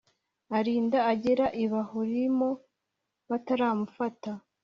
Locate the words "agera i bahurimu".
1.11-2.49